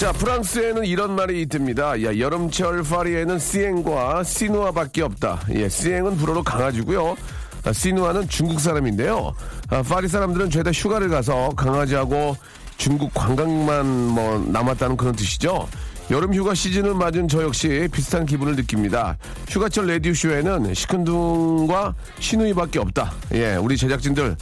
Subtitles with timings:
[0.00, 2.02] 자, 프랑스에는 이런 말이 있답니다.
[2.02, 5.42] 야, 여름철 파리에는 시eng과 시누아밖에 없다.
[5.50, 7.16] 예, 시eng은 불어로 강아지고요.
[7.64, 9.34] 아, 시누아는 중국 사람인데요.
[9.68, 12.34] 아, 파리 사람들은 죄다 휴가를 가서 강아지하고
[12.78, 15.68] 중국 관광만 뭐 남았다는 그런 뜻이죠.
[16.10, 19.18] 여름 휴가 시즌을 맞은 저 역시 비슷한 기분을 느낍니다.
[19.50, 23.12] 휴가철 레디오쇼에는 시큰둥과 시누이밖에 없다.
[23.34, 24.34] 예, 우리 제작진들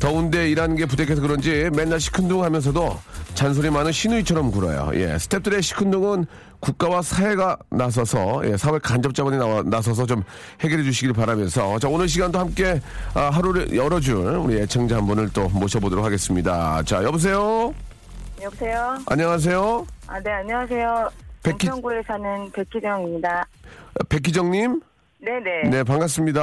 [0.00, 2.98] 더운데 일하는 게 부족해서 그런지 맨날 시큰둥 하면서도
[3.34, 4.90] 잔소리 많은 시누이처럼 굴어요.
[4.94, 6.24] 예, 스탭들의 시큰둥은
[6.60, 10.22] 국가와 사회가 나서서 예, 사회 간접 자본이 나와, 나서서 좀
[10.60, 12.80] 해결해 주시길 바라면서 자 오늘 시간도 함께
[13.14, 16.82] 아, 하루를 열어줄 우리 애청자 한 분을 또 모셔보도록 하겠습니다.
[16.84, 17.74] 자 여보세요.
[18.42, 18.98] 여보세요?
[19.06, 19.86] 안녕하세요.
[20.06, 21.10] 아, 네, 안녕하세요.
[21.42, 23.46] 백희- 양평구에 사는 백희정입니다.
[24.08, 24.80] 백희정님.
[25.22, 25.68] 네네.
[25.70, 26.40] 네 반갑습니다.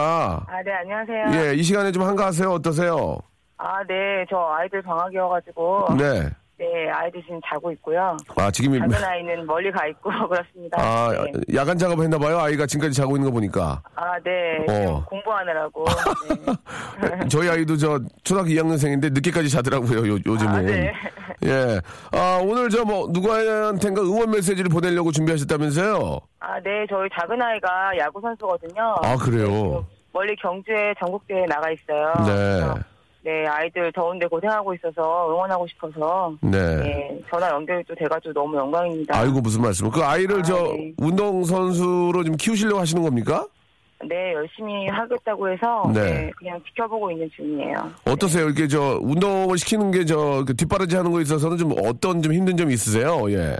[0.47, 1.49] 아, 네, 안녕하세요.
[1.49, 2.51] 예, 이 시간에 좀 한가하세요.
[2.51, 3.17] 어떠세요?
[3.57, 5.95] 아, 네, 저 아이들 방학이어가지고.
[5.97, 6.29] 네.
[6.59, 8.17] 네, 아이들 지금 자고 있고요.
[8.35, 10.77] 아 지금 작은 아이는 멀리 가 있고, 그렇습니다.
[10.81, 11.55] 아 네.
[11.55, 12.39] 야간 작업 했나 봐요.
[12.39, 13.79] 아이가 지금까지 자고 있는 거 보니까.
[13.95, 14.65] 아, 네.
[14.67, 15.03] 어.
[15.05, 15.85] 공부하느라고.
[16.99, 17.27] 네.
[17.29, 19.99] 저희 아이도 저 초등학교 2학년생인데 늦게까지 자더라고요.
[20.07, 20.47] 요, 요즘은.
[20.55, 20.91] 아, 네.
[21.45, 21.79] 예.
[22.11, 26.19] 아 오늘 저 뭐 누구한텐가 응원 메시지를 보내려고 준비하셨다면서요?
[26.39, 28.95] 아, 네, 저희 작은 아이가 야구 선수거든요.
[29.03, 29.85] 아 그래요.
[30.11, 32.13] 멀리 경주에 전국대회에 나가 있어요.
[32.25, 32.81] 네.
[33.23, 36.33] 네, 아이들 더운데 고생하고 있어서 응원하고 싶어서.
[36.41, 36.77] 네.
[36.77, 39.17] 네, 전화 연결이 또 돼가지고 너무 영광입니다.
[39.17, 39.89] 아이고 무슨 말씀?
[39.89, 40.93] 그 아이를 아, 저 네.
[40.97, 43.45] 운동 선수로 좀 키우시려고 하시는 겁니까?
[44.07, 46.01] 네, 열심히 하겠다고 해서 네.
[46.01, 47.91] 네, 그냥 지켜보고 있는 중이에요.
[48.05, 48.45] 어떠세요?
[48.45, 52.73] 이렇게 저 운동을 시키는 게 저그 뒷바라지 하는 거에 있어서는 좀 어떤 좀 힘든 점이
[52.73, 53.29] 있으세요?
[53.31, 53.57] 예.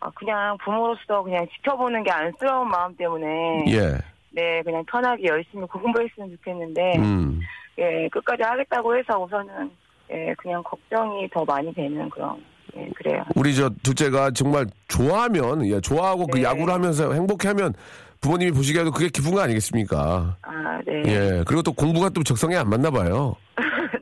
[0.00, 3.98] 아, 그냥 부모로서 그냥 지켜보는 게 안쓰러운 마음 때문에 예.
[4.32, 7.40] 네, 그냥 편하게 열심히 공부했으면 좋겠는데 음.
[7.80, 9.70] 예, 끝까지 하겠다고 해서 우선은
[10.12, 12.42] 예, 그냥 걱정이 더 많이 되는 그런
[12.76, 13.24] 예, 그래요.
[13.34, 16.44] 우리 저 둘째가 정말 좋아하면 예, 좋아하고 그 네.
[16.44, 17.74] 야구를 하면서 행복해하면
[18.20, 20.36] 부모님이 보시기에도 그게 기쁜 거 아니겠습니까?
[20.42, 21.02] 아, 네.
[21.06, 21.42] 예.
[21.46, 23.34] 그리고 또 공부가 또 적성에 안 맞나 봐요.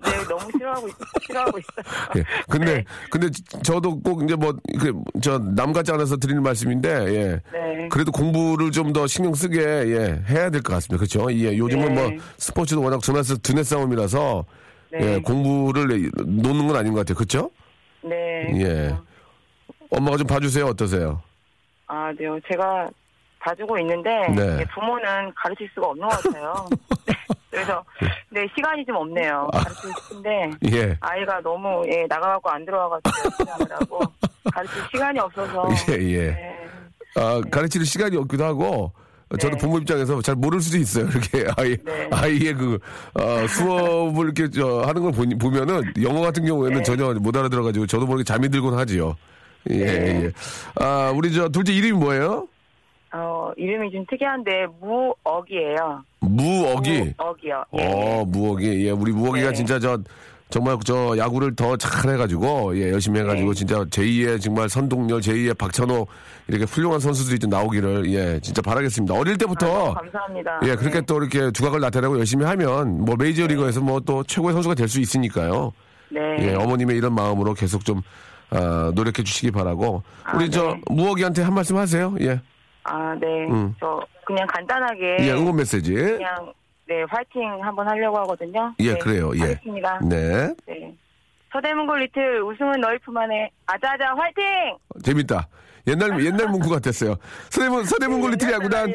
[0.04, 0.94] 네, 너무 싫어하고 있,
[1.26, 1.84] 싫어하고 있어요.
[2.16, 2.24] 예.
[2.48, 2.84] 근데 네.
[3.10, 3.28] 근데
[3.62, 7.40] 저도 꼭 이제 뭐저남 같지 않아서 드리는 말씀인데 예.
[7.52, 7.88] 네.
[7.88, 10.96] 그래도 공부를 좀 더 신경 쓰게 예, 해야 될 것 같습니다.
[10.96, 11.30] 그렇죠?
[11.32, 11.56] 예.
[11.56, 12.02] 요즘은 네.
[12.02, 14.44] 뭐 스포츠도 워낙 두뇌 두뇌 싸움이라서
[14.92, 14.98] 네.
[15.16, 17.14] 예, 공부를 놓는 건 아닌 것 같아요.
[17.16, 17.50] 그렇죠?
[18.02, 18.48] 네.
[18.62, 18.96] 예.
[19.90, 20.66] 엄마가 좀 봐주세요.
[20.66, 21.20] 어떠세요?
[21.86, 22.24] 아, 네.
[22.50, 22.88] 제가
[23.40, 24.58] 봐주고 있는데 네.
[24.60, 26.66] 예, 부모는 가르칠 수가 없는 것 같아요.
[27.06, 27.14] 네,
[27.58, 27.84] 그래서
[28.30, 29.48] 네 시간이 좀 없네요.
[29.52, 30.96] 가르치고 싶은데 예.
[31.00, 34.00] 아이가 너무 예, 나가갖고 안 들어와가지고 하느라고
[34.54, 36.18] 가르칠 시간이 없어서 예, 예.
[36.30, 36.58] 네.
[37.16, 38.92] 아, 가르칠 시간이 없기도 하고,
[39.40, 39.58] 저도 네.
[39.58, 41.08] 부모 입장에서 잘 모를 수도 있어요.
[41.10, 42.08] 이렇게 아이, 네.
[42.12, 42.78] 아이의 그,
[43.14, 46.82] 어, 수업을 이렇게 저 하는 걸 보니, 보면은 영어 같은 경우에는 네.
[46.84, 49.16] 전혀 못 알아들어가지고 저도 모르게 잠이 들곤 하지요.
[49.70, 50.24] 예, 네.
[50.24, 50.32] 예.
[50.76, 52.46] 아, 우리 저 둘째 이름이 뭐예요?
[53.12, 56.04] 어, 이름이 좀 특이한데 무억이에요.
[56.20, 57.14] 무억이.
[57.18, 57.64] 무억이요.
[57.78, 57.86] 예.
[57.86, 58.86] 어, 무억이.
[58.86, 59.54] 예, 우리 무억이가 네.
[59.54, 59.98] 진짜 저,
[60.50, 63.54] 정말 저 야구를 더 잘해가지고, 예, 열심히 해가지고, 네.
[63.54, 66.06] 진짜 제2의 정말 선동열, 제2의 박찬호,
[66.48, 69.14] 이렇게 훌륭한 선수들이 좀 나오기를, 예, 진짜 바라겠습니다.
[69.14, 70.60] 어릴 아, 때부터, 너무 감사합니다.
[70.64, 71.06] 예, 그렇게 네.
[71.06, 75.72] 또 이렇게 두각을 나타내고 열심히 하면, 뭐 메이저리그에서 뭐또 최고의 선수가 될 수 있으니까요.
[76.10, 76.20] 네.
[76.40, 78.02] 예, 어머님의 이런 마음으로 계속 좀,
[78.50, 80.02] 아, 노력해 주시기 바라고.
[80.24, 80.80] 아, 우리 저, 네.
[80.90, 82.14] 무억이한테 한 말씀 하세요.
[82.20, 82.40] 예.
[82.88, 83.46] 아, 네.
[83.46, 83.74] 음.
[83.78, 85.94] 저 그냥 간단하게 예, 응원 메시지.
[85.94, 86.52] 그냥
[86.86, 88.74] 네, 파이팅 한번 하려고 하거든요.
[88.80, 89.30] 예, 네, 그래요.
[89.36, 89.40] 예.
[89.40, 90.00] 하겠습니다.
[90.08, 90.54] 네.
[90.66, 90.94] 네.
[91.52, 94.44] 서대문골 리틀 우승은 너희 품 안에 아자아자 화이팅!
[95.02, 95.48] 재밌다.
[95.86, 97.16] 옛날 옛날 문구 같았어요.
[97.48, 98.92] 서대문 서대문골 리틀 야구단.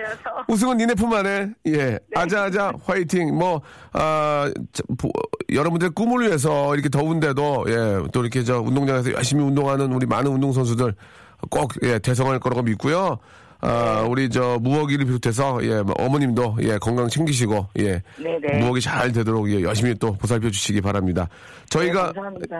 [0.48, 4.52] 우승은 니네 품 안에 예 아자아자 화이팅 뭐아
[5.52, 10.52] 여러분들 의 꿈을 위해서 이렇게 더운데도 예또 이렇게 저 운동장에서 열심히 운동하는 우리 많은 운동
[10.52, 10.94] 선수들
[11.50, 13.18] 꼭 예, 대성할 거라고 믿고요.
[13.66, 18.02] 아, 우리 저 무어기를 비롯해서 예, 뭐 어머님도 예, 건강 챙기시고 예.
[18.18, 18.60] 네네.
[18.60, 21.30] 무어기 잘 되도록 예, 열심히 또 보살펴 주시기 바랍니다.
[21.70, 22.12] 저희가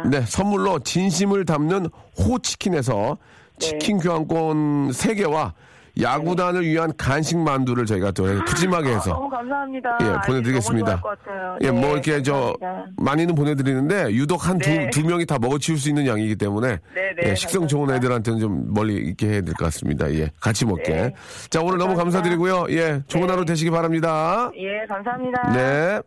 [0.06, 0.20] 네.
[0.20, 3.18] 네, 선물로 진심을 담는 호치킨에서
[3.60, 3.68] 네.
[3.68, 5.52] 치킨 교환권 3개와
[6.02, 9.98] 야구단을 위한 간식 만두를 저희가 또 푸짐하게 아, 해서 너무 감사합니다.
[10.02, 11.02] 예, 보내드리겠습니다.
[11.02, 11.58] 너무.
[11.62, 12.92] 예, 네, 뭐 이렇게 저 감사합니다.
[12.98, 14.90] 많이는 보내드리는데 유독 한두 네.
[14.90, 17.92] 두 명이 다 먹어치울 수 있는 양이기 때문에 네, 네, 예, 식성 좋은.
[17.94, 20.12] 애들한테는 좀 멀리 있게 해야 될 것 같습니다.
[20.16, 20.92] 예, 같이 먹게.
[20.94, 21.14] 네.
[21.52, 22.22] 자, 오늘 너무 감사합니다.
[22.22, 22.66] 감사드리고요.
[22.72, 23.32] 예, 좋은 네.
[23.34, 24.50] 하루 되시기 바랍니다.
[24.56, 25.52] 예, 감사합니다.
[25.54, 26.02] 네.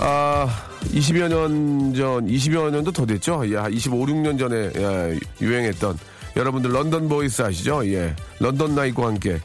[0.00, 0.46] 아,
[0.92, 3.42] 20여 년 전, 20여 년도 더 됐죠?
[3.46, 5.98] 예, 25, 6년 전에 예, 유행했던
[6.36, 7.86] 여러분들 런던 보이스 아시죠?
[7.92, 8.14] 예.
[8.38, 9.40] London Night과 함께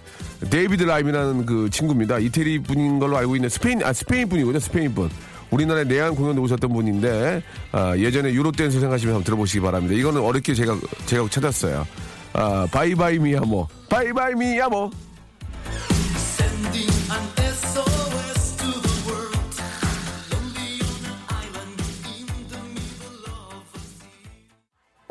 [0.50, 2.19] 데이비드 라임이라는 그 친구입니다.
[2.19, 4.60] 이태리 분인 걸로 알고 있는 스페인, 아, 스페인 분이거든요.
[4.60, 5.10] 스페인 분.
[5.51, 9.96] 우리나라에 내한 공연에 오셨던 분인데 아, 예전에 유로 댄스 생각하시면 한번 들어보시기 바랍니다.
[9.96, 11.86] 이거는 어렵게 제가 제가 찾았어요.
[12.34, 13.68] 아, 바이바이 미야모.
[13.89, 14.92] 바이바이 미야모.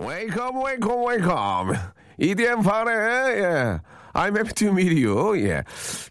[0.07, 1.73] 웨이컴 웨이컴 웨이컴
[2.19, 2.93] EDM 파레
[3.43, 3.81] 예
[4.15, 5.63] I'm happy to meet you 예.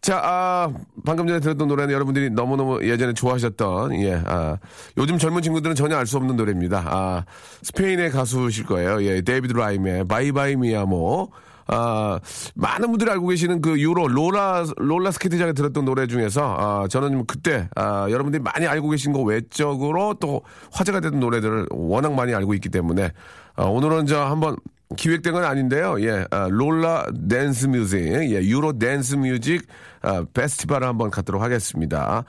[0.01, 0.73] 자, 아,
[1.05, 4.19] 방금 전에 들었던 노래는 여러분들이 너무너무 예전에 좋아하셨던 예.
[4.25, 4.57] 아,
[4.97, 6.83] 요즘 젊은 친구들은 전혀 알 수 없는 노래입니다.
[6.87, 7.25] 아,
[7.61, 9.03] 스페인의 가수실 거예요.
[9.03, 9.21] 예.
[9.21, 11.29] 데이비드 라임의 Bye bye mi amor
[11.67, 12.19] 아,
[12.55, 17.69] 많은 분들이 알고 계시는 그 유로 롤러 롤러 스케이트장에 들었던 노래 중에서 아, 저는 그때
[17.75, 20.41] 아, 여러분들이 많이 알고 계신 거 외적으로 또
[20.73, 23.11] 화제가 됐던 노래들을 워낙 많이 알고 있기 때문에
[23.55, 24.55] 아, 오늘은 저 한번
[24.97, 26.01] 기획된 건 아닌데요.
[26.01, 29.65] 예, 아, 롤러 댄스 뮤직, 예, 유로 댄스 뮤직
[30.01, 32.23] 아, 페스티벌을 한번 갖도록 하겠습니다.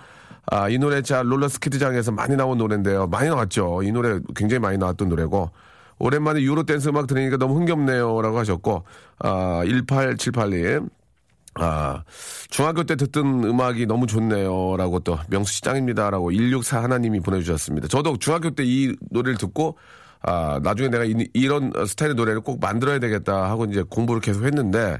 [0.47, 3.07] 아, 이 노래 자 롤러 스케이트장에서 많이 나온 노래인데요.
[3.07, 3.83] 많이 나왔죠.
[3.85, 5.51] 이 노래 굉장히 많이 나왔던 노래고
[5.99, 8.85] 오랜만에 유로 댄스 음악 들으니까 너무 흥겹네요라고 하셨고
[9.21, 10.89] 아, 1878님
[11.55, 12.03] 아,
[12.49, 17.89] 중학교 때 듣던 음악이 너무 좋네요 라고 또 명수 씨 짱입니다 라고 164 하나님이 보내주셨습니다.
[17.89, 19.77] 저도 중학교 때 이 노래를 듣고
[20.23, 24.99] 아, 나중에 내가 이런 스타일의 노래를 꼭 만들어야 되겠다 하고 이제 공부를 계속 했는데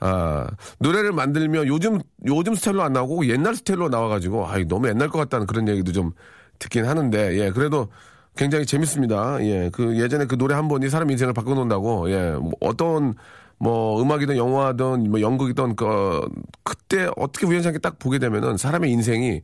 [0.00, 0.46] 아,
[0.80, 5.46] 노래를 만들면 요즘, 요즘 스타일로 안 나오고 옛날 스타일로 나와가지고, 아, 너무 옛날 것 같다는
[5.46, 6.12] 그런 얘기도 좀
[6.58, 7.88] 듣긴 하는데, 예, 그래도
[8.36, 9.42] 굉장히 재밌습니다.
[9.44, 13.14] 예, 그 예전에 그 노래 한 번이 사람 인생을 바꿔놓는다고, 예, 뭐 어떤
[13.58, 16.20] 뭐 음악이든 영화든 뭐 연극이든 그,
[16.64, 19.42] 그때 어떻게 우연찮게 딱 보게 되면은 사람의 인생이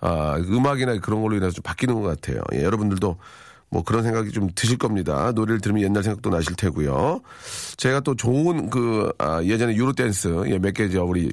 [0.00, 2.42] 아, 음악이나 그런 걸로 인해서 좀 바뀌는 것 같아요.
[2.54, 3.16] 예, 여러분들도
[3.72, 5.32] 뭐 그런 생각이 좀 드실 겁니다.
[5.34, 7.22] 노래를 들으면 옛날 생각도 나실 테고요.
[7.78, 11.32] 제가 또 좋은 그 아, 예전에 유로 댄스 예, 몇개 저 우리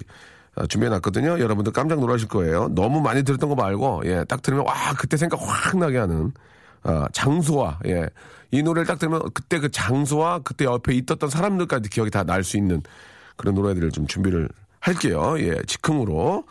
[0.56, 1.40] 아, 준비해놨거든요.
[1.40, 2.70] 여러분들 깜짝 놀라실 거예요.
[2.70, 6.32] 너무 많이 들었던 거 말고 예, 딱 들으면 와 그때 생각 확 나게 하는
[6.84, 8.08] 아, 장소와 예,
[8.52, 12.56] 이 노래를 딱 들으면 그때 그 장소와 그때 옆에 있었던 사람들까지 기억이 다 날 수
[12.56, 12.82] 있는
[13.36, 14.48] 그런 노래들을 좀 준비를
[14.80, 15.36] 할게요.
[15.40, 16.46] 예, 즉흥으로.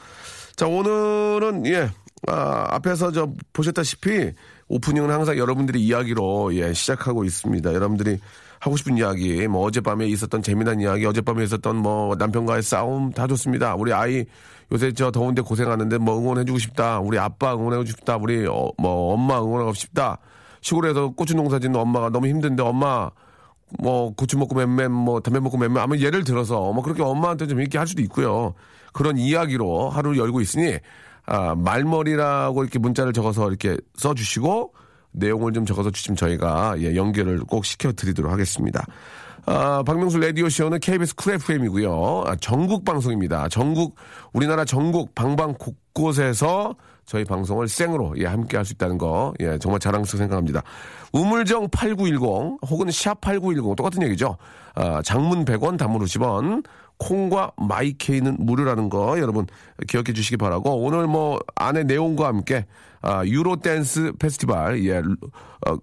[0.55, 1.91] 자, 오늘은, 예,
[2.27, 4.33] 아, 앞에서 저 보셨다시피
[4.69, 7.73] 오프닝은 항상 여러분들의 이야기로, 예, 시작하고 있습니다.
[7.73, 8.19] 여러분들이
[8.61, 13.75] 하고 싶은 이야기, 뭐 어젯밤에 있었던 재미난 이야기, 어젯밤에 있었던 뭐 남편과의 싸움 다 좋습니다.
[13.77, 14.25] 우리 아이
[14.73, 16.99] 요새 저 더운데 고생하는데 뭐 응원해주고 싶다.
[17.01, 18.17] 우리 아빠 응원해주고 싶다.
[18.17, 20.19] 우리 어, 뭐 엄마 응원하고 싶다.
[20.61, 23.11] 시골에서 고추 농사 짓는 엄마가 너무 힘든데 엄마
[23.79, 27.61] 뭐 고추 먹고 맴맴 뭐 담배 먹고 맴맴 아무 예를 들어서 뭐 그렇게 엄마한테 좀
[27.61, 28.55] 이렇게 할 수도 있고요.
[28.93, 30.79] 그런 이야기로 하루를 열고 있으니
[31.31, 34.73] 아, 말머리라고 이렇게 문자를 적어서 이렇게 써주시고
[35.13, 38.85] 내용을 좀 적어서 주시면 저희가 예, 연결을 꼭 시켜드리도록 하겠습니다.
[39.45, 42.25] 아, 박명수 라디오 쇼는 KBS 쿨 FM이고요.
[42.27, 43.49] 아, 전국 방송입니다.
[43.49, 43.97] 전국,
[44.33, 49.81] 우리나라 전국 방방 곳곳에서 저희 방송을 생으로 예, 함께 할 수 있다는 거, 예, 정말
[49.81, 50.63] 자랑스럽게 생각합니다.
[51.13, 54.37] 우물정 8910 혹은 샵8910 똑같은 얘기죠.
[54.75, 56.65] 아, 장문 100원, 단문 50원,
[56.99, 59.47] 콩과 마이케이는 무료라는 거 여러분
[59.87, 62.67] 기억해 주시기 바라고 오늘 뭐 안에 내용과 함께
[63.01, 65.79] 아, 유로 댄스 페스티벌 예, 어,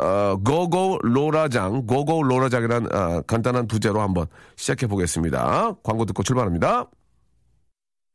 [0.00, 4.26] 어, 고고 로라장, 고고 로라장이란 어, 간단한 부제로 한번
[4.56, 5.74] 시작해 보겠습니다.
[5.82, 6.86] 광고 듣고 출발합니다.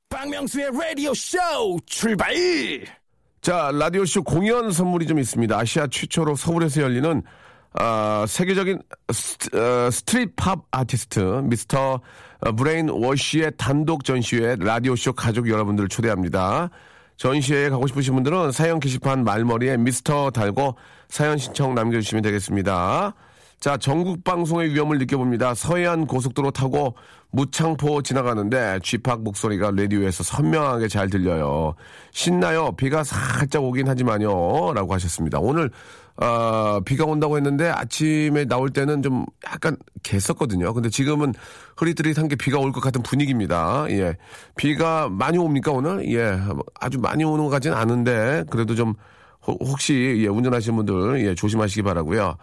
[0.09, 1.37] 박명수의 라디오 쇼
[1.85, 2.33] 출발!
[3.41, 5.57] 자, 라디오 쇼 공연 선물이 좀 있습니다.
[5.57, 7.21] 아시아 최초로 서울에서 열리는
[7.73, 8.81] 아, 세계적인
[9.13, 12.01] 스트, 어, street 팝 아티스트 미스터
[12.57, 16.69] 브레인 워시의 단독 전시회 라디오쇼 가족 여러분들을 초대합니다.
[17.17, 20.75] 전시회에 가고 싶으신 분들은 사연 게시판 말머리에 미스터 달고
[21.07, 23.13] 사연 신청 남겨주시면 되겠습니다.
[23.59, 25.53] 자, 전국 방송의 위험을 느껴봅니다.
[25.53, 26.95] 서해안 고속도로 타고
[27.29, 31.75] 무창포 지나가는데 쥐팍 목소리가 라디오에서 선명하게 잘 들려요.
[32.11, 32.71] 신나요.
[32.71, 34.73] 비가 살짝 오긴 하지만요.
[34.73, 35.37] 라고 하셨습니다.
[35.39, 35.69] 오늘
[36.23, 40.71] 어, 비가 온다고 했는데 아침에 나올 때는 좀 약간 갰었거든요.
[40.73, 41.33] 근데 지금은
[41.77, 43.85] 흐릿흐릿한 게 비가 올 것 같은 분위기입니다.
[43.89, 44.15] 예.
[44.55, 46.07] 비가 많이 옵니까, 오늘?
[46.13, 46.37] 예.
[46.79, 48.93] 아주 많이 오는 것 같지는 않은데, 그래도 좀,
[49.47, 52.35] 혹시, 예, 운전하시는 분들, 예, 조심하시기 바라고요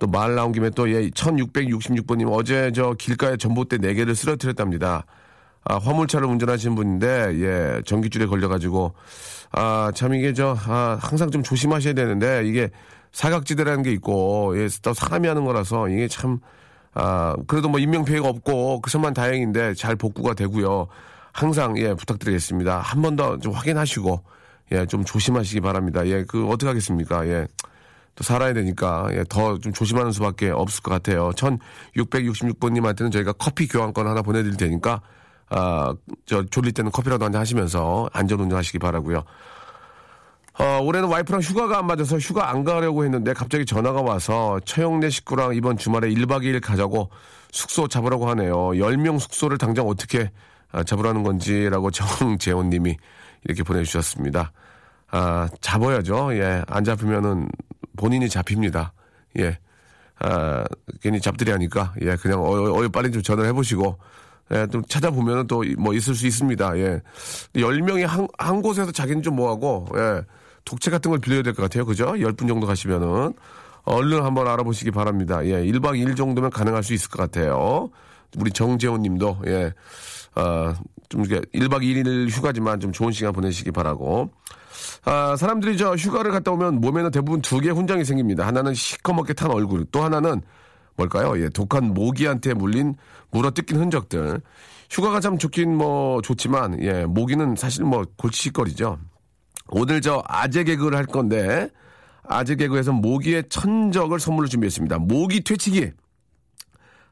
[0.00, 5.06] 또 말 나온 김에 또, 예, 1666번님 어제 저 길가에 전봇대 4개를 쓰러뜨렸답니다.
[5.64, 7.06] 아, 화물차를 운전하시는 분인데,
[7.40, 8.94] 예, 전기줄에 걸려가지고,
[9.52, 12.68] 아, 참 이게 저, 아, 항상 좀 조심하셔야 되는데, 이게
[13.12, 16.40] 사각지대라는 게 있고, 예, 또 사람이 하는 거라서 이게 참,
[16.94, 20.88] 아, 그래도 뭐 인명피해가 없고, 그것만 다행인데 잘 복구가 되고요.
[21.32, 22.78] 항상, 예, 부탁드리겠습니다.
[22.80, 24.22] 한 번 더 좀 확인하시고,
[24.72, 26.06] 예, 좀 조심하시기 바랍니다.
[26.06, 27.26] 예, 그, 어떻게 하겠습니까?
[27.28, 27.46] 예.
[28.14, 31.30] 또 살아야 되니까, 예, 더 좀 조심하는 수밖에 없을 것 같아요.
[31.30, 35.00] 1666번님한테는 저희가 커피 교환권 하나 보내드릴 테니까,
[35.50, 35.94] 아,
[36.26, 39.24] 저 졸릴 때는 커피라도 한 잔 하시면서 안전 운전하시기 바라고요.
[40.58, 45.54] 어, 올해는 와이프랑 휴가가 안 맞아서 휴가 안 가려고 했는데 갑자기 전화가 와서 처형네 식구랑
[45.54, 47.08] 이번 주말에 1박 2일 가자고
[47.50, 48.54] 숙소 잡으라고 하네요.
[48.70, 50.30] 10명 숙소를 당장 어떻게
[50.70, 52.96] 아, 잡으라는 건지라고 정재원 님이
[53.44, 54.52] 이렇게 보내주셨습니다.
[55.10, 56.34] 아, 잡아야죠.
[56.36, 56.62] 예.
[56.66, 57.48] 안 잡히면은
[57.96, 58.92] 본인이 잡힙니다.
[59.38, 59.58] 예.
[60.18, 60.64] 아,
[61.02, 62.16] 괜히 잡들이 하니까, 예.
[62.16, 63.98] 그냥 어, 어, 빨리 좀 전화를 해보시고,
[64.54, 66.78] 예, 좀 찾아보면은 또 뭐 있을 수 있습니다.
[66.78, 67.00] 예.
[67.54, 70.22] 10명이 한, 한 곳에서 자기는 좀 뭐하고, 예.
[70.64, 71.84] 독채 같은 걸 빌려야 될 것 같아요.
[71.84, 72.06] 그죠?
[72.12, 73.32] 10분 정도 가시면은.
[73.84, 75.44] 얼른 한번 알아보시기 바랍니다.
[75.44, 77.90] 예, 1박 2일 정도면 가능할 수 있을 것 같아요.
[78.38, 79.72] 우리 정재훈 님도, 예,
[80.36, 80.72] 어,
[81.08, 84.30] 좀 이렇게 1박 2일 휴가지만 좀 좋은 시간 보내시기 바라고.
[85.04, 88.46] 아, 사람들이 저 휴가를 갔다 오면 몸에는 대부분 두 개의 훈장이 생깁니다.
[88.46, 90.40] 하나는 시커멓게 탄 얼굴, 또 하나는
[90.96, 91.36] 뭘까요?
[91.42, 92.94] 예, 독한 모기한테 물린
[93.32, 94.40] 물어 뜯긴 흔적들.
[94.90, 98.98] 휴가가 참 좋긴 뭐 좋지만, 예, 모기는 사실 뭐 골치거리죠.
[99.68, 101.68] 오늘 저 아재 개그를 할 건데
[102.24, 104.98] 아재 개그에서 모기의 천적을 선물로 준비했습니다.
[104.98, 105.92] 모기 퇴치기.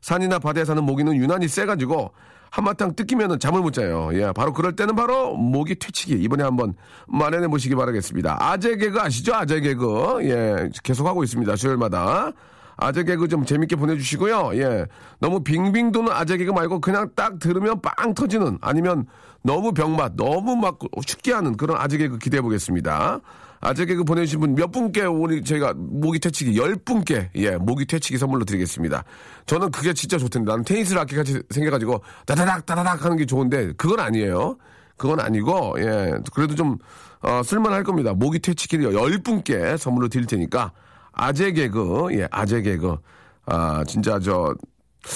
[0.00, 2.12] 산이나 바다에 사는 모기는 유난히 세가지고
[2.50, 4.10] 한바탕 뜯기면 잠을 못 자요.
[4.14, 6.14] 예, 바로 그럴 때는 바로 모기 퇴치기.
[6.14, 6.74] 이번에 한번
[7.06, 8.38] 마련해 보시기 바라겠습니다.
[8.40, 9.34] 아재 개그 아시죠?
[9.34, 10.18] 아재 개그.
[10.22, 11.54] 예, 계속하고 있습니다.
[11.56, 12.32] 수요일마다.
[12.76, 14.52] 아재 개그 좀 재밌게 보내주시고요.
[14.54, 14.86] 예.
[15.20, 19.06] 너무 빙빙 도는 아재 개그 말고 그냥 딱 들으면 빵 터지는 아니면
[19.42, 23.20] 너무 병맛, 너무 막 죽게 하는 그런 아재 개그 기대해 보겠습니다.
[23.62, 28.18] 아재 개그 보내주신 분 몇 분께 오늘 저희가 모기 퇴치기 열 분께 예 모기 퇴치기
[28.18, 29.04] 선물로 드리겠습니다.
[29.46, 34.00] 저는 그게 진짜 좋던데 나는 테니스 라켓 같이 생겨가지고 다다닥 다다닥 하는 게 좋은데 그건
[34.00, 34.56] 아니에요.
[34.96, 36.78] 그건 아니고 예 그래도 좀
[37.22, 38.14] 어, 쓸만할 겁니다.
[38.14, 40.72] 모기 퇴치기를 열 분께 선물로 드릴 테니까
[41.12, 42.96] 아재 개그, 예, 아재 개그.
[43.46, 44.54] 아, 진짜 저,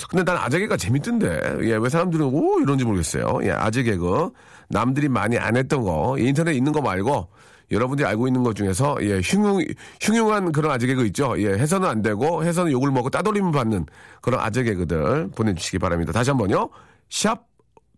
[0.08, 1.58] 근데 난 아재 개그가 재밌던데.
[1.62, 3.40] 예, 왜 사람들은, 오, 이런지 모르겠어요.
[3.42, 4.30] 예, 아재 개그.
[4.68, 7.28] 남들이 많이 안 했던 거, 인터넷에 있는 거 말고,
[7.70, 9.64] 여러분들이 알고 있는 것 중에서, 예, 흉흉,
[10.00, 11.34] 흉흉한 그런 아재 개그 있죠.
[11.38, 13.86] 예, 해서는 안 되고, 해서는 욕을 먹고 따돌림을 받는
[14.20, 16.12] 그런 아재 개그들 보내주시기 바랍니다.
[16.12, 16.68] 다시 한 번요.
[17.10, 17.46] 샵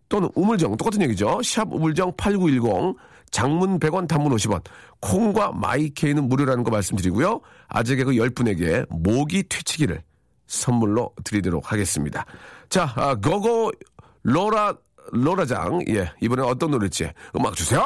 [0.09, 1.41] 또는 우물정, 똑같은 얘기죠.
[1.43, 2.97] 샵 우물정 8910.
[3.31, 4.63] 장문 100원, 단문 50원.
[5.01, 7.41] 콩과 마이케이는 무료라는 거 말씀드리고요.
[7.69, 10.03] 아재 개그 10분에게 모기 퇴치기를
[10.47, 12.25] 선물로 드리도록 하겠습니다.
[12.69, 13.73] 자, 아, 고고
[14.23, 14.75] 로라
[15.13, 15.85] 로라장.
[15.89, 17.85] 예, 이번엔 어떤 노래일지 음악 주세요.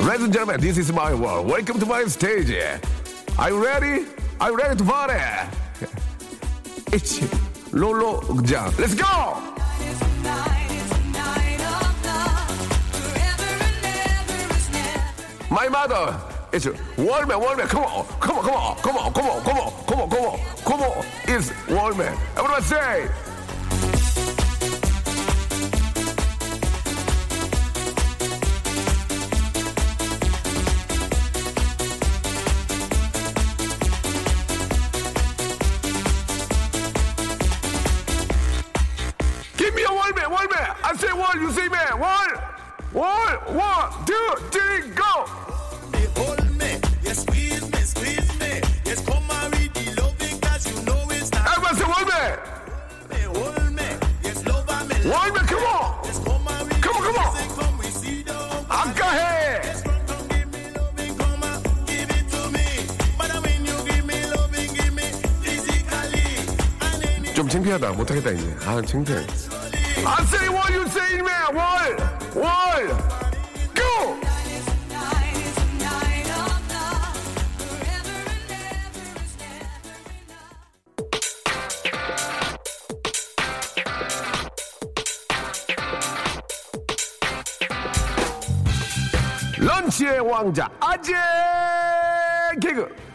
[0.00, 1.50] Ladies and gentlemen, this is my world.
[1.50, 2.54] Welcome to my stage.
[3.38, 4.06] Are you ready?
[4.40, 5.18] Are you ready to party?
[6.92, 7.20] It's
[7.72, 8.72] Lolo Jam.
[8.78, 9.36] Let's go!
[15.50, 17.68] My mother is Wallman, Wallman.
[17.68, 20.24] Come on, come on, come on, come on, come on, come on, come on, come
[20.24, 21.04] on, come on.
[21.28, 22.16] Is Wallman.
[22.36, 23.27] Everybody say.
[68.18, 68.28] 하다.
[68.28, 68.56] 못하겠다, 이제.
[68.66, 69.18] 아, 창피해.
[70.04, 71.54] I say what you say, man.
[71.54, 71.96] 월!
[72.34, 72.88] 월!
[73.74, 74.18] Go!
[89.58, 91.12] 런치의 왕자, 아재
[92.60, 93.07] 개그.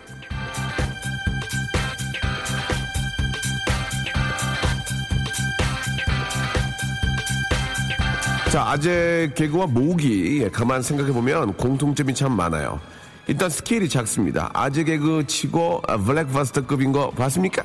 [8.54, 12.80] 자, 아재 개그와 모기, 예, 가만 생각해보면 공통점이 참 많아요.
[13.26, 14.52] 일단 스케일이 작습니다.
[14.54, 17.64] 아재 개그 치고 아, 블랙버스터급인 거 봤습니까?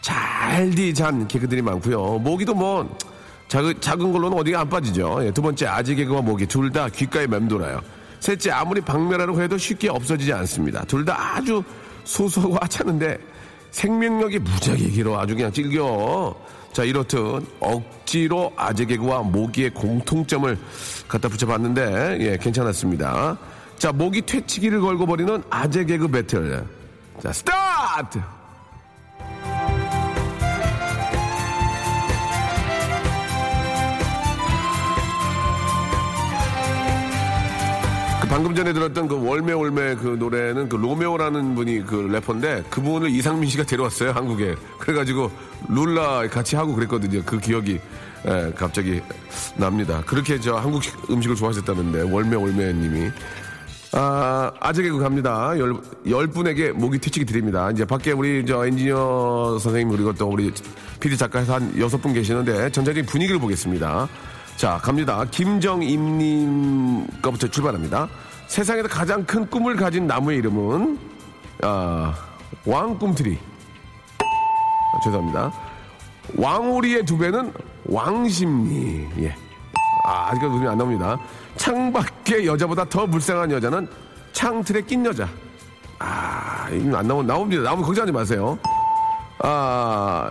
[0.00, 2.20] 잘디 잔 개그들이 많고요.
[2.20, 2.96] 모기도 뭐
[3.48, 5.26] 작은, 작은 걸로는 어디가 안 빠지죠.
[5.26, 7.80] 예, 두 번째 아재 개그와 모기 둘 다 귓가에 맴돌아요.
[8.20, 10.84] 셋째 아무리 박멸하려고 해도 쉽게 없어지지 않습니다.
[10.84, 11.64] 둘 다 아주
[12.04, 13.18] 소소하고 하찮은데
[13.72, 16.32] 생명력이 무지하게 길어 아주 그냥 찔겨.
[16.72, 20.56] 자 이렇듯 억지로 아재 개그와 모기의 공통점을
[21.08, 23.36] 갖다 붙여봤는데 예 괜찮았습니다.
[23.76, 26.64] 자 모기 퇴치기를 걸고 벌이는 아재 개그 배틀.
[27.22, 28.20] 자 스타트.
[38.30, 43.50] 방금 전에 들었던 그 월매 월매 그 노래는 그 로메오라는 분이 그 래퍼인데 그분을 이상민
[43.50, 45.32] 씨가 데려왔어요 한국에 그래가지고
[45.68, 47.80] 룰라 같이 하고 그랬거든요 그 기억이
[48.28, 49.02] 예, 갑자기
[49.56, 53.10] 납니다 그렇게 저 한국 음식을 좋아하셨다는데 월매 월매님이
[53.92, 55.52] 아, 아재 개그 갑니다.
[55.58, 55.74] 열,
[56.08, 57.72] 열 분에게 모기 퇴치기 드립니다.
[57.72, 60.52] 이제 밖에 우리 저 엔지니어 선생님 그리고 또 우리
[61.00, 64.08] PD 작가에서 한 여섯 분 계시는데 전체적인 분위기를 보겠습니다.
[64.60, 65.24] 자, 갑니다.
[65.30, 68.06] 김정임님 거부터 출발합니다.
[68.46, 70.98] 세상에서 가장 큰 꿈을 가진 나무의 이름은,
[71.62, 72.14] 아,
[72.66, 73.38] 왕꿈트리.
[74.18, 75.50] 아, 죄송합니다.
[76.36, 77.54] 왕오리의 두 배는
[77.86, 79.08] 왕심리.
[79.22, 79.34] 예.
[80.04, 81.16] 아, 아직까지 눈이 안 나옵니다.
[81.56, 83.88] 창밖의 여자보다 더 불쌍한 여자는
[84.32, 85.26] 창틀에 낀 여자.
[85.98, 87.62] 아, 이거 안 나오, 나옵니다.
[87.62, 88.58] 나오면 걱정하지 마세요.
[89.38, 90.30] 아,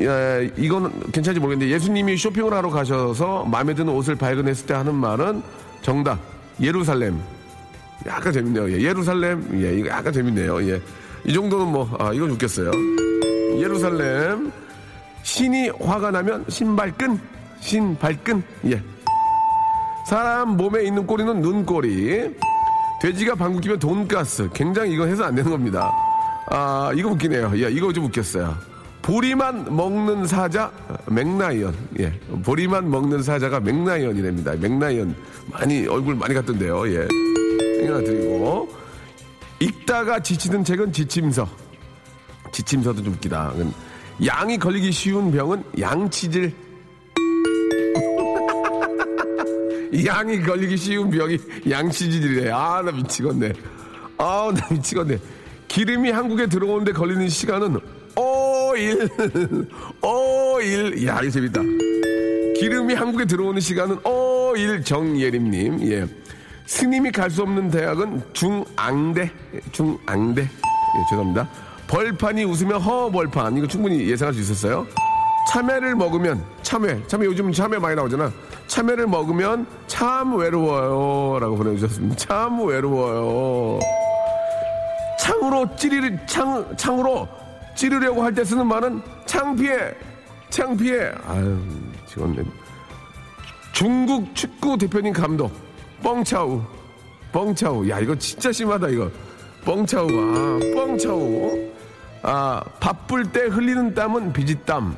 [0.00, 5.42] 예, 이거는 괜찮지 모르겠는데 예수님이 쇼핑을 하러 가셔서 마음에 드는 옷을 발견했을 때 하는 말은
[5.82, 6.18] 정답.
[6.60, 7.20] 예루살렘.
[8.06, 8.70] 약간 재밌네요.
[8.72, 9.48] 예, 예루살렘.
[9.62, 10.68] 예, 이거 약간 재밌네요.
[10.70, 10.80] 예.
[11.24, 12.70] 이 정도는 뭐, 아, 이건 웃겼어요.
[13.58, 14.52] 예루살렘.
[15.22, 17.18] 신이 화가 나면 신발끈.
[17.60, 18.42] 신발끈.
[18.66, 18.82] 예.
[20.08, 22.36] 사람 몸에 있는 꼬리는 눈꼬리.
[23.00, 24.48] 돼지가 방귀 끼면 돈가스.
[24.54, 25.92] 굉장히 이건 해서 안 되는 겁니다.
[26.50, 27.52] 아, 이거 웃기네요.
[27.56, 28.56] 예, 이거 좀 웃겼어요.
[29.06, 30.72] 보리만 먹는 사자,
[31.08, 31.72] 맥라이언.
[32.00, 32.10] 예.
[32.42, 34.56] 보리만 먹는 사자가 맥라이언이랍니다.
[34.56, 35.14] 맥라이언.
[35.52, 36.88] 많이, 얼굴 많이 갔던데요.
[36.88, 37.06] 예.
[37.86, 38.68] 하나 드리고.
[39.60, 41.48] 읽다가 지치는 책은 지침서.
[42.50, 43.54] 지침서도 좀 웃기다.
[44.26, 46.52] 양이 걸리기 쉬운 병은 양치질.
[50.04, 51.38] 양이 걸리기 쉬운 병이
[51.70, 52.50] 양치질이래.
[52.50, 53.52] 아, 나 미치겠네.
[54.18, 55.16] 아, 나 미치겠네.
[55.68, 57.78] 기름이 한국에 들어오는데 걸리는 시간은
[58.76, 59.68] 5일.
[60.00, 61.06] 5일.
[61.06, 61.62] 야, 이거 재밌다.
[62.58, 65.80] 기름이 한국에 들어오는 시간은 5일 정예림님.
[65.90, 66.06] 예.
[66.66, 69.30] 스님이 갈 수 없는 대학은 중앙대.
[69.72, 70.42] 중앙대.
[70.42, 70.48] 예,
[71.10, 71.48] 죄송합니다.
[71.86, 73.56] 벌판이 웃으면 허벌판.
[73.56, 74.86] 이거 충분히 예상할 수 있었어요.
[75.48, 78.32] 참외를 먹으면 참외 참외 요즘 참외 많이 나오잖아
[78.66, 83.78] 참외를 먹으면 참 외로워요 라고 보내주셨습니다 참 외로워요
[85.20, 87.28] 창으로 찌르 창 창으로
[87.76, 89.94] 찌르려고 할 때 쓰는 말은 창피해
[90.50, 91.60] 창피해 아유
[92.06, 92.52] 지금
[93.72, 95.52] 중국 축구 대표님 감독
[96.02, 96.62] 뻥차우
[97.32, 99.10] 뻥차우 야 이거 진짜 심하다 이거
[99.64, 101.70] 뻥차우가 아, 뻥차우
[102.22, 104.96] 아 바쁠 때 흘리는 땀은 비지땀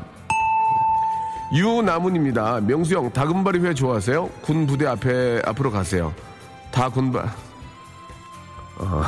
[1.52, 2.60] 유나문입니다.
[2.60, 4.28] 명수 형, 다금바리 회 좋아하세요?
[4.42, 6.12] 군 부대 앞에, 앞으로 가세요.
[6.70, 7.20] 다 군바,
[8.78, 9.02] 어,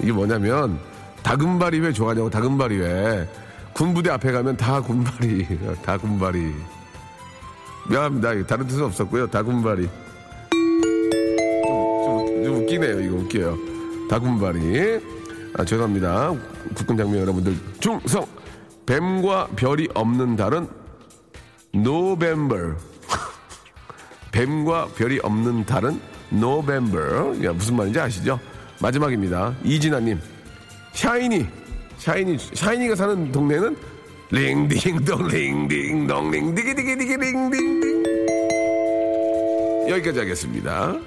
[0.00, 0.80] 이게 뭐냐면,
[1.22, 3.28] 다금바리 회 좋아하냐고, 다금바리 회.
[3.72, 5.46] 군 부대 앞에 가면 다 군바리,
[5.84, 6.52] 다 군바리.
[7.88, 8.46] 미안합니다.
[8.46, 9.26] 다른 뜻은 없었고요.
[9.28, 9.88] 다 군바리.
[10.50, 13.00] 좀, 좀, 좀 웃기네요.
[13.00, 13.56] 이거 웃겨요.
[14.08, 15.00] 다 군바리.
[15.56, 16.32] 아, 죄송합니다.
[16.74, 17.56] 국군 장병 여러분들.
[17.80, 18.26] 중성!
[18.86, 20.68] 뱀과 별이 없는 달은
[21.72, 22.56] 노벤버.
[24.32, 26.00] 뱀과 별이 없는 달은
[26.30, 27.44] November.
[27.44, 28.38] 야, 무슨 말인지 아시죠?
[28.80, 29.54] 마지막입니다.
[29.64, 30.20] 이진아님.
[30.92, 31.46] 샤이니.
[31.98, 32.38] 샤이니.
[32.54, 33.76] 샤이니가 사는 동네는
[34.30, 38.04] 링딩동 링딩동 링디기디기디기 링딩딩.
[39.88, 40.98] 여기까지 하겠습니다.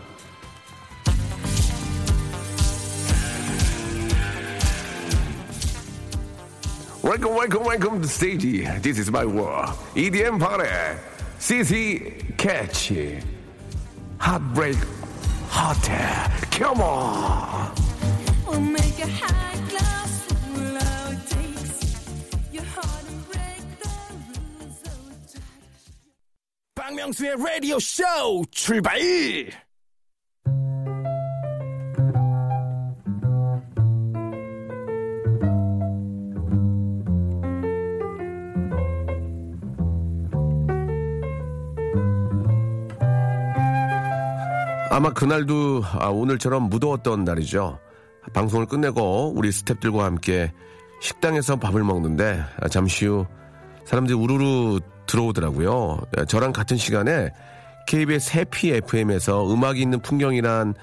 [7.03, 8.63] Welcome, welcome, welcome to stage.
[8.81, 9.75] This is my world.
[9.95, 10.69] EDM party.
[11.37, 12.13] CC.
[14.19, 14.77] Heartbreak
[15.49, 16.31] Hotel.
[16.49, 17.71] Come on.
[18.47, 19.52] We'll make a high
[26.93, 28.03] 박명수의 라디오 쇼
[28.51, 28.99] 출발!
[44.91, 47.79] 아마 그날도 아, 오늘처럼 무더웠던 날이죠.
[48.33, 50.53] 방송을 끝내고 우리 스탭들과 함께
[51.01, 53.25] 식당에서 밥을 먹는데 아, 잠시 후
[53.85, 55.99] 사람들이 우르르 들어오더라고요.
[56.19, 57.31] 예, 저랑 같은 시간에
[57.87, 60.73] KBS 해피 FM에서 음악이 있는 풍경이란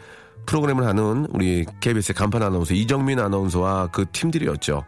[0.47, 4.85] 프로그램을 하는 우리 KBS의 간판 아나운서 이정민 아나운서와 그 팀들이었죠.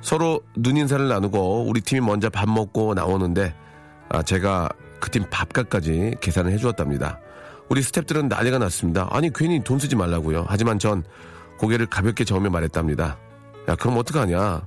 [0.00, 3.54] 서로 눈인사를 나누고 우리 팀이 먼저 밥 먹고 나오는데
[4.10, 4.68] 아, 제가
[5.00, 7.20] 그 팀 밥값까지 계산을 해주었답니다.
[7.68, 9.08] 우리 스탭들은 난리가 났습니다.
[9.10, 10.46] 아니 괜히 돈 쓰지 말라고요.
[10.48, 11.04] 하지만 전
[11.58, 13.16] 고개를 가볍게 저으며 말했답니다.
[13.68, 14.66] 야 그럼 어떡하냐.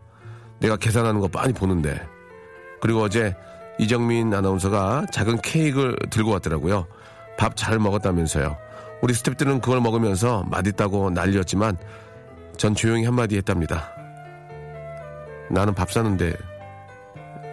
[0.60, 2.00] 내가 계산하는 거 빤히 보는데.
[2.82, 3.36] 그리고 어제
[3.82, 6.86] 이정민 아나운서가 작은 케이크를 들고 왔더라고요.
[7.36, 8.56] 밥 잘 먹었다면서요.
[9.02, 11.78] 우리 스탭들은 그걸 먹으면서 맛있다고 난리였지만
[12.58, 13.92] 전 조용히 한마디 했답니다.
[15.50, 16.32] 나는 밥 사는데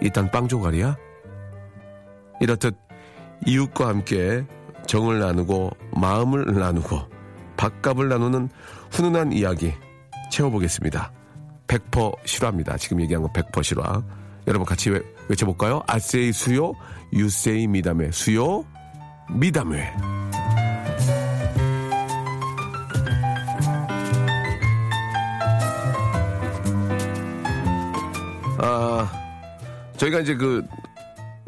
[0.03, 0.99] 일단 빵 조각이야?
[2.43, 2.77] 이렇듯
[3.47, 4.45] 이웃과 함께
[4.87, 7.01] 정을 나누고 마음을 나누고
[7.57, 8.51] 밥값을 나누는
[8.91, 9.73] 훈훈한 이야기
[10.31, 11.11] 채워보겠습니다.
[11.69, 12.77] 100% 실화입니다.
[12.77, 14.03] 지금 얘기한 건 100% 실화.
[14.49, 15.83] 여러분 같이 외, 외쳐볼까요?
[15.87, 16.73] 아세이 수요,
[17.13, 18.11] 유세이 미담회.
[18.13, 18.65] 수요,
[19.31, 19.93] 미담회.
[28.61, 29.13] 아,
[29.99, 30.65] 저희가 이제 그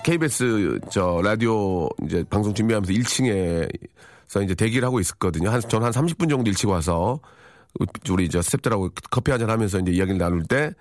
[0.04, 5.48] KBS 저 라디오 이제 방송 준비하면서 1층에서 이제 대기를 하고 있었거든요.
[5.48, 7.18] 한, 저는 한 30분 정도 일찍 와서
[8.10, 10.74] 우리 저 스탭들하고 커피 한잔 하면서 이제 이야기를 나눌 때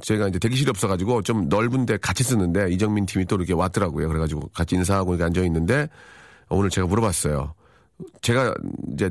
[0.00, 4.08] 제가 이제 대기실이 없어가지고 좀 넓은데 같이 쓰는데 이정민 팀이 또 이렇게 왔더라고요.
[4.08, 5.88] 그래가지고 같이 인사하고 이렇게 앉아 있는데
[6.48, 7.54] 오늘 제가 물어봤어요.
[8.22, 8.54] 제가
[8.92, 9.10] 이제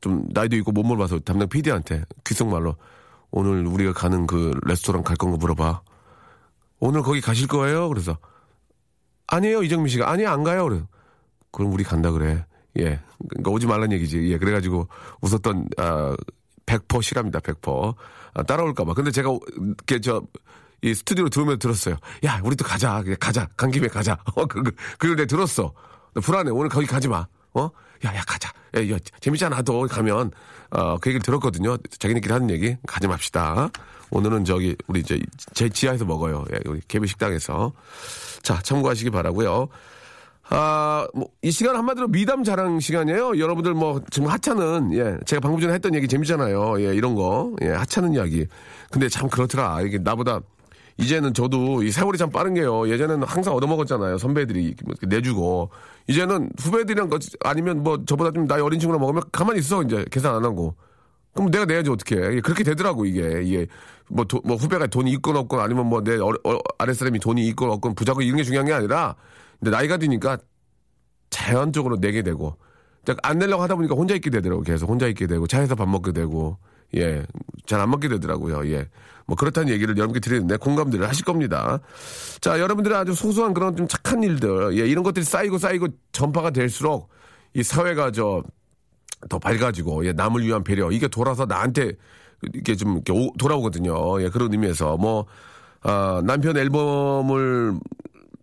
[0.00, 2.76] 좀 나이도 있고 못 물어봐서 담당 PD한테 귓속말로
[3.30, 5.82] 오늘 우리가 가는 그 레스토랑 갈 건가 물어봐.
[6.80, 7.88] 오늘 거기 가실 거예요?
[7.88, 8.18] 그래서
[9.26, 10.68] 아니에요 이정민 씨가 아니 안 가요.
[10.68, 10.82] 그래.
[11.50, 12.44] 그럼 우리 간다 그래.
[12.78, 14.30] 예, 그러니까 오지 말란 얘기지.
[14.30, 14.88] 예, 그래가지고
[15.20, 16.16] 웃었던 아,
[16.66, 17.40] 100% 실합니다.
[17.40, 17.94] 100%.
[18.34, 18.94] 아, 따라올까봐.
[18.94, 20.22] 근데 제가 이렇게 저
[20.82, 21.96] 이 스튜디오로 들어오면 들었어요.
[22.24, 23.02] 야, 우리 또 가자.
[23.20, 23.48] 가자.
[23.56, 24.18] 간 김에 가자.
[24.34, 25.72] 어, 그, 그, 그걸 내가 들었어.
[26.12, 26.50] 나 불안해.
[26.50, 27.24] 오늘 거기 가지 마.
[27.54, 27.70] 어?
[28.04, 28.52] 야, 야, 가자.
[28.76, 29.62] 야, 야, 재밌잖아.
[29.62, 30.32] 또 가면.
[30.70, 31.76] 어, 그 얘기를 들었거든요.
[31.98, 32.76] 자기네끼리 하는 얘기.
[32.86, 33.70] 가지 맙시다.
[34.10, 35.20] 오늘은 저기, 우리 이제
[35.54, 36.44] 제 지하에서 먹어요.
[36.52, 37.72] 예, 우리 개비 식당에서.
[38.42, 39.68] 자, 참고하시기 바라고요
[40.50, 43.38] 아, 뭐, 이 시간 한마디로 미담 자랑 시간이에요.
[43.38, 46.80] 여러분들 뭐, 지금 하찮은, 예, 제가 방금 전에 했던 얘기 재밌잖아요.
[46.80, 47.54] 예, 이런 거.
[47.62, 48.46] 예, 하찮은 이야기.
[48.90, 49.80] 근데 참 그렇더라.
[49.82, 50.40] 이게 나보다,
[50.98, 52.86] 이제는 저도 이 세월이 참 빠른 게요.
[52.88, 54.18] 예전에는 항상 얻어먹었잖아요.
[54.18, 55.70] 선배들이 이렇게 내주고.
[56.08, 59.82] 이제는 후배들이랑 거- 아니면 뭐 저보다 좀 나이 어린 친구랑 먹으면 가만히 있어.
[59.82, 60.74] 이제 계산 안 하고.
[61.32, 63.66] 그럼 내가 내야지 어떻게 그렇게 되더라고 이게 이게
[64.10, 66.18] 뭐, 도- 뭐 후배가 돈이 있건 없건 아니면 뭐 내
[66.76, 69.14] 아랫사람이 돈이 있건 없건 부자고 이런 게 중요한 게 아니라
[69.62, 70.38] 근데 나이가 드니까
[71.30, 72.56] 자연적으로 내게 되고
[73.04, 76.58] 딱안 내려고 하다 보니까 혼자 있게 되더라고 계속 혼자 있게 되고 차에서 밥 먹게 되고
[76.96, 77.22] 예
[77.64, 78.88] 잘 안 먹게 되더라고요 예
[79.24, 81.78] 뭐 그렇다는 얘기를 여러분께 드리는데 공감들을 하실 겁니다
[82.40, 87.08] 자 여러분들의 아주 소소한 그런 좀 착한 일들 예 이런 것들이 쌓이고 쌓이고 전파가 될수록
[87.54, 88.42] 이 사회가 저
[89.28, 91.92] 더 밝아지고 예, 남을 위한 배려 이게 돌아서 나한테
[92.52, 94.20] 이렇게 좀 이렇게 오- 돌아오거든요.
[94.20, 95.26] 예, 그런 의미에서 뭐
[95.82, 97.78] 아, 남편 앨범을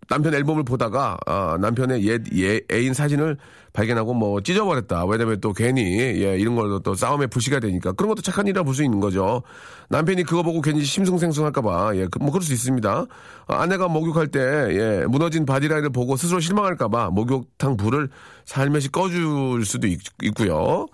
[0.10, 3.38] 남편 앨범을 보다가 아, 남편의 옛, 예, 애인 사진을
[3.74, 5.06] 발견하고 뭐 찢어버렸다.
[5.06, 5.82] 왜냐면 또 괜히
[6.24, 9.44] 예, 이런 걸로 또 싸움의 불씨가 되니까 그런 것도 착한 일이라 볼 수 있는 거죠.
[9.90, 13.06] 남편이 그거 보고 괜히 싱숭생숭할까봐 예, 그- 뭐 그럴 수 있습니다.
[13.48, 18.10] 아, 아내가 목욕할 때 예, 무너진 바디라인을 보고 스스로 실망할까봐 목욕탕 불을
[18.46, 20.00] 살며시 꺼줄 수도 있,
[20.36, 20.88] 고요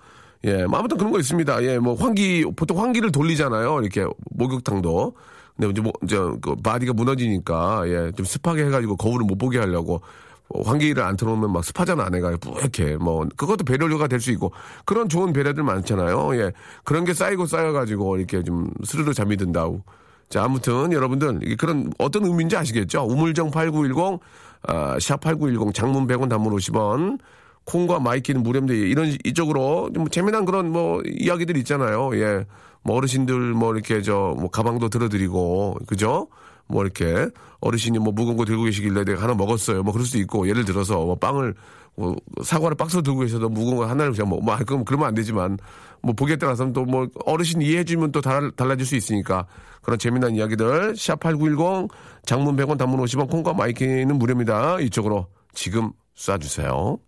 [0.44, 1.62] 예, 뭐 아무튼 그런 거 있습니다.
[1.64, 3.80] 예, 뭐 환기 보통 환기를 돌리잖아요.
[3.80, 5.14] 이렇게 목욕탕도.
[5.56, 10.00] 근데 이제 뭐 이제 그 바디가 무너지니까 예, 좀 습하게 해가지고 거울을 못 보게 하려고
[10.48, 14.52] 어, 환기를 안 틀어놓으면 막 습하잖아 아내가 뿌옇게 뭐 그것도 배려가 될 수 있고
[14.84, 16.36] 그런 좋은 배려들 많잖아요.
[16.36, 16.52] 예,
[16.84, 19.82] 그런 게 쌓이고 쌓여가지고 이렇게 좀 스르르 잠이 든다고.
[20.28, 23.02] 자, 아무튼 여러분들 이게 그런 어떤 의미인지 아시겠죠?
[23.04, 24.20] 우물정 8910
[24.68, 27.18] 아, 샵8910 장문 100원 단문 50원
[27.64, 32.10] 콩과 마이키는 무료인데 이런 이쪽으로 좀 재미난 그런 뭐 이야기들 있잖아요.
[32.18, 32.44] 예.
[32.86, 36.28] 뭐 어르신들 뭐 이렇게 저 뭐 가방도 들어드리고 그죠?
[36.68, 37.28] 뭐 이렇게
[37.60, 39.82] 어르신이 뭐 무거운 거 들고 계시길래 내가 하나 먹었어요.
[39.82, 41.54] 뭐 그럴 수도 있고 예를 들어서 뭐 빵을
[41.96, 45.14] 뭐 사과를 박스로 들고 계셔도 무거운 거 하나를 그냥 뭐, 뭐 아, 그럼 그러면 안
[45.14, 45.58] 되지만
[46.02, 49.46] 뭐 보기에 따라서는 또 뭐 어르신 이해해주면 또 달, 달라질 수 있으니까
[49.82, 51.88] 그런 재미난 이야기들 샵8910
[52.26, 54.80] 장문 100원 단문 50원 콩과 마이키는 무료입니다.
[54.80, 56.98] 이쪽으로 지금 쏴주세요.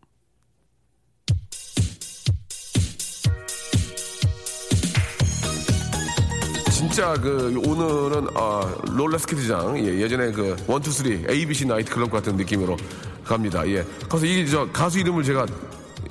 [6.99, 12.11] 진짜 그 오늘은 아, 롤러 스케이트장 예, 예전에 그 one two three ABC 나이트 클럽
[12.11, 12.77] 같은 느낌으로
[13.25, 13.65] 갑니다.
[13.69, 13.85] 예.
[14.09, 15.47] 그래서 이게 저 가수 이름을 제가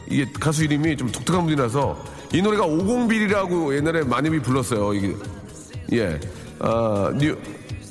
[0.09, 4.93] 이게 가수 이름이 좀 독특한 분이라서 이 노래가 501이라고 옛날에 많이 불렀어요.
[4.93, 5.13] 이게
[5.91, 6.17] 예.
[6.59, 7.37] 아, 뉴,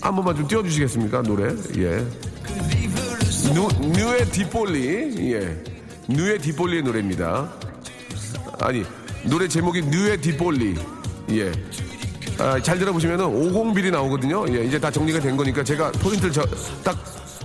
[0.01, 1.21] 한 번만 좀 띄워주시겠습니까?
[1.21, 1.55] 노래.
[1.77, 1.99] 예.
[3.53, 5.33] 누, 뉴의 디폴리.
[5.35, 5.63] 예.
[6.09, 7.53] 뉴의 디폴리의 노래입니다.
[8.59, 8.85] 아니,
[9.25, 10.77] 노래 제목이 뉴의 디폴리.
[11.33, 11.53] 예.
[12.39, 14.45] 아, 잘 들어보시면 은 501이 나오거든요.
[14.55, 16.45] 예, 이제 다 정리가 된 거니까 제가 포인트를 저,
[16.85, 16.97] 딱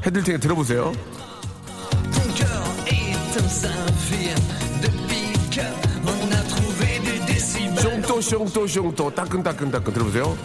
[0.05, 0.91] 해드릴 테니 들어보세요.
[7.81, 10.37] 숑또 숑또 숑또 따끈따끈따끈 들어보세요.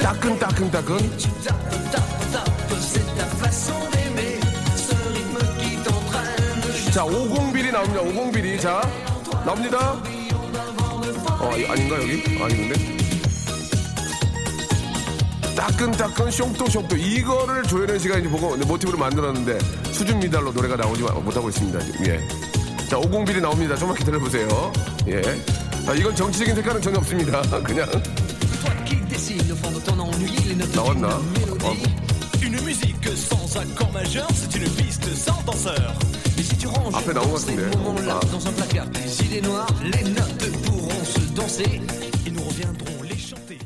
[0.00, 0.98] 따끈따끈따끈.
[6.92, 8.02] 자, 501이 나옵니다.
[8.02, 8.60] 501이.
[8.60, 8.80] 자,
[9.44, 10.13] 나옵니다.
[11.54, 12.42] 어, 이- 아닌가, 여기?
[12.42, 12.74] 아닌데?
[15.54, 17.62] 따끈따끈 숑또 숑또 이거를
[18.00, 19.58] 씨가 이제 보고 모티브로 만들었는데
[19.92, 21.78] 수준 미달로 노래가 나오지 마- 못하고 있습니다.
[22.08, 22.18] 예.
[22.88, 23.76] 자, 501이 나옵니다.
[23.76, 24.72] 좀만 기다려보세요.
[25.08, 25.22] 예.
[25.86, 27.40] 아, 이건 정치적인 색깔은 전혀 없습니다.
[27.62, 27.88] 그냥
[30.74, 31.20] 나왔나?
[32.40, 32.54] d'une
[36.54, 38.26] si tu ranges Après, dans ces le- moments-là Ah.
[38.32, 41.80] dans un placard, des idées noires, les notes pourront se danser.
[42.26, 43.58] Et nous reviendrons les chanter.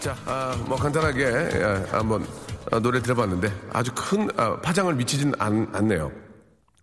[0.00, 2.26] 자, 아, 뭐 간단하게 예, 한번
[2.70, 6.10] 아, 노래 들어봤는데 아주 큰 아, 파장을 미치진 않, 않네요.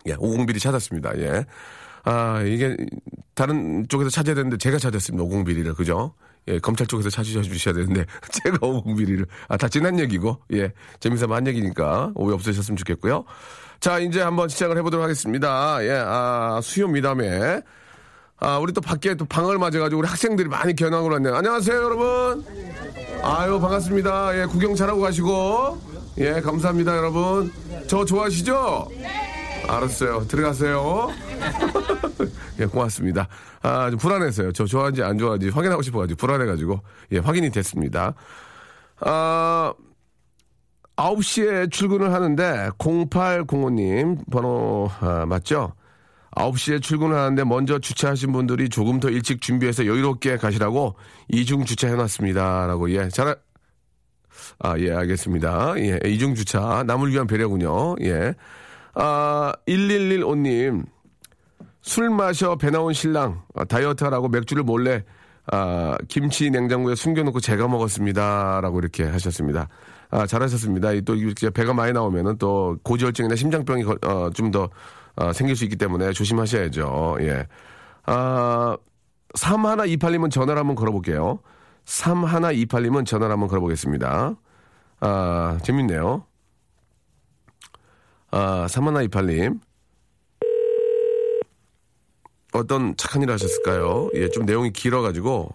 [0.07, 1.17] 예, 501이 찾았습니다.
[1.19, 1.45] 예.
[2.03, 2.75] 아, 이게
[3.33, 5.23] 다른 쪽에서 찾아야 되는데 제가 찾았습니다.
[5.23, 5.75] 501이를.
[5.75, 6.13] 그죠?
[6.49, 8.05] 예, 검찰 쪽에서 찾으셔주셔야 되는데
[8.43, 9.25] 제가 501이를.
[9.47, 10.39] 아, 다 지난 얘기고.
[10.53, 13.23] 예, 재미삼아 한 얘기니까 오해 없으셨으면 좋겠고요.
[13.83, 15.77] 자, 이제 한번 시작을 해보도록 하겠습니다.
[15.83, 17.59] 예, 아, 수요 미담에
[18.39, 21.35] 아, 우리 또 밖에 또 방을 맞아가지고 우리 학생들이 많이 견학을 왔네요.
[21.35, 22.45] 안녕하세요, 여러분.
[23.21, 24.39] 아유, 반갑습니다.
[24.39, 25.81] 예, 구경 잘하고 가시고.
[26.19, 27.51] 예, 감사합니다, 여러분.
[27.85, 28.87] 저 좋아하시죠?
[29.67, 30.27] 알았어요.
[30.29, 31.09] 들어가세요.
[32.59, 33.27] 예, 고맙습니다.
[33.63, 34.53] 아, 좀 불안했어요.
[34.53, 36.79] 저 좋아하는지 안 좋아하는지 확인하고 싶어가지고 불안해가지고.
[37.11, 38.13] 예, 확인이 됐습니다.
[39.01, 39.73] 아,
[40.95, 45.73] 9시에 출근을 하는데 0805님 번호 아, 맞죠?
[46.35, 50.95] 9시에 출근을 하는데 먼저 주차하신 분들이 조금 더 일찍 준비해서 여유롭게 가시라고
[51.29, 52.67] 이중 주차해놨습니다.
[52.67, 53.35] 라고, 예, 잘,
[54.59, 55.73] 아, 예, 알겠습니다.
[55.77, 56.83] 예, 이중 주차.
[56.85, 57.95] 남을 위한 배려군요.
[58.01, 58.33] 예.
[58.95, 60.85] 아, 1115님.
[61.81, 63.43] 술 마셔 배 나온 신랑.
[63.53, 65.03] 아, 다이어트 하라고 맥주를 몰래,
[65.51, 68.61] 아, 김치 냉장고에 숨겨놓고 제가 먹었습니다.
[68.61, 69.67] 라고 이렇게 하셨습니다.
[70.15, 70.91] 아, 잘하셨습니다.
[70.91, 74.69] 이또 이렇게 배가 많이 나오면은 또 고지혈증이나 심장병이 걸- 어, 좀 더,
[75.15, 77.17] 어, 생길 수 있기 때문에 조심하셔야죠.
[77.21, 77.47] 예.
[78.05, 78.77] 아,
[79.35, 81.39] 3128님은 전화를 한번 걸어볼게요.
[81.85, 84.35] 3128님은 전화를 한번 걸어보겠습니다.
[84.99, 86.25] 아, 재밌네요.
[88.29, 89.59] 아, 3128님.
[92.53, 94.09] 어떤 착한 일을 하셨을까요?
[94.13, 95.49] 예, 좀 내용이 길어가지고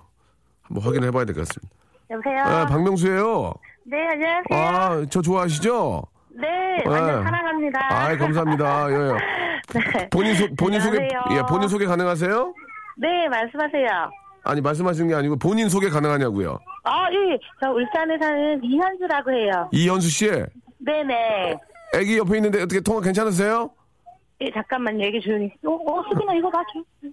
[0.62, 1.76] 한번 확인을 해봐야 될 것 같습니다.
[2.10, 2.38] 여보세요?
[2.42, 3.54] 아, 박명수예요.
[3.90, 4.42] 네, 안녕하세요.
[4.50, 6.02] 아, 저 좋아하시죠?
[6.30, 6.46] 네,
[6.86, 7.24] 완전 네.
[7.24, 7.80] 사랑합니다.
[7.90, 8.90] 아, 감사합니다.
[8.90, 9.12] 예, 예.
[9.98, 10.08] 네.
[10.10, 11.38] 본인 소, 본인 소개, 안녕하세요.
[11.38, 12.54] 예, 본인 소개 가능하세요?
[12.98, 13.88] 네, 말씀하세요.
[14.44, 16.58] 아니, 말씀하시는 게 아니고 본인 소개 가능하냐고요.
[16.84, 19.68] 아, 예, 저 울산에 사는 이현수라고 해요.
[19.72, 20.26] 이현수 씨,
[20.80, 21.56] 네 네.
[21.94, 23.70] 애기 옆에 있는데 어떻게 통화 괜찮으세요?
[24.42, 25.50] 예, 잠깐만 얘기 조용히.
[25.66, 26.58] 어, 어, 수빈아, 이거 봐.
[26.72, 27.08] 줘.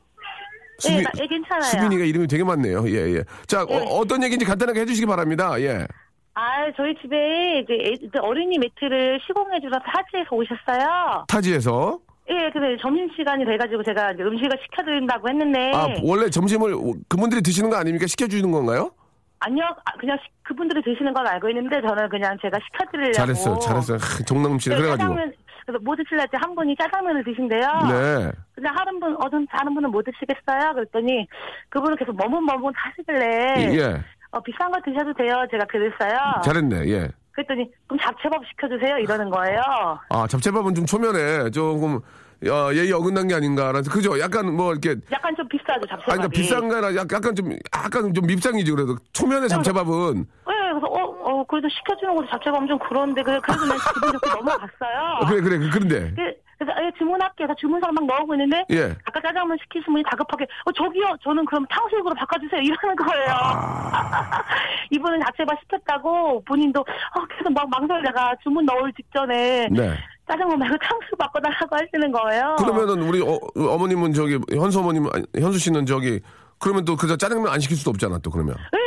[0.79, 1.61] 수빈- 예, 나, 예, 괜찮아요.
[1.63, 2.87] 수빈이가 이름이 되게 많네요.
[2.89, 3.23] 예, 예.
[3.47, 3.75] 자, 예.
[3.89, 5.59] 어, 떤 얘기인지 간단하게 해주시기 바랍니다.
[5.61, 5.87] 예.
[6.35, 11.25] 아, 저희 집에 이제 애- 이제 어린이 매트를 시공해주러 타지에서 오셨어요.
[11.27, 11.99] 타지에서.
[12.29, 15.71] 예, 근데 점심시간이 돼가지고 제가 이제 음식을 시켜드린다고 했는데.
[15.73, 16.73] 아, 원래 점심을
[17.07, 18.05] 그분들이 드시는 거 아닙니까?
[18.07, 18.91] 시켜주는 건가요?
[19.39, 23.13] 아니요, 아, 그냥 시- 그분들이 드시는 건 알고 있는데 저는 그냥 제가 시켜드리려고.
[23.13, 23.97] 잘했어요, 잘했어요.
[23.97, 25.03] 하, 정남 음식 네, 그래가지고.
[25.13, 25.33] 짜장면,
[25.65, 27.61] 그래서 뭐 드실래 했더니 한 분이 짜장면을 드신대요.
[27.61, 28.31] 네.
[28.55, 30.73] 그냥 하는 분, 어떤 다른 분은 뭐 드시겠어요?
[30.73, 31.27] 그랬더니
[31.69, 34.01] 그분은 계속 머뭇머뭇 하시길래 예.
[34.31, 35.45] 어, 비싼 거 드셔도 돼요.
[35.51, 36.17] 제가 그랬어요.
[36.43, 37.09] 잘했네, 예.
[37.31, 38.97] 그랬더니 그럼 잡채밥 시켜주세요.
[38.99, 39.61] 이러는 거예요.
[40.09, 41.99] 아, 잡채밥은 좀 초면에 조금
[42.47, 44.19] 어, 예의 어긋난 게 아닌가라는 그죠?
[44.19, 46.03] 약간 뭐 이렇게 약간 좀 비싸죠 잡채밥이.
[46.11, 50.53] 아니 그러니까 비싼 거 아니라 약- 약간 좀 약간 좀 밉상이지 그래도 초면에 잡채밥은 네,
[50.71, 55.19] 그래서 어, 어, 그래도 시켜주는 것도 잡채밥 좀 그런데 그래, 그래도 난 기분 좋게 넘어갔어요.
[55.29, 57.47] 그래 그래 그- 그런데 그- 그래서 예, 주문할게요.
[57.47, 58.95] 그래서 주문서를 막 넣고 있는데 예.
[59.05, 63.27] 아까 짜장면 시키신 분이 다급하게 어 저기요 저는 그럼 탕수육으로 바꿔주세요 이러는 거예요.
[63.29, 64.43] 아.
[64.91, 69.97] 이분은 자체밥 시켰다고 본인도 어 계속 막 망설이다가 주문 넣을 직전에 네.
[70.27, 72.55] 짜장면 말고 탕수육 바꿔달라고 하시는 거예요.
[72.57, 76.21] 그러면은 우리 어, 어머님은 저기 현수 어머님 현수 씨는 저기
[76.59, 78.79] 그러면 또 그저 짜장면 안 시킬 수도 없잖아 또 그러면 네,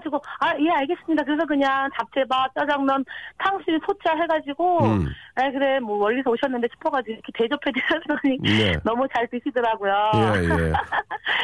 [0.00, 1.24] 그래가지고 아 예 알겠습니다.
[1.24, 3.04] 그래서 그냥 잡채밥, 짜장면,
[3.38, 5.06] 탕수육, 소짜 해가지고 음.
[5.36, 8.72] 아 그래 뭐 멀리서 오셨는데 싶어가지고 이렇게 대접해드렸더니 네.
[8.84, 9.92] 너무 잘 드시더라고요.
[10.14, 10.72] 예, 예.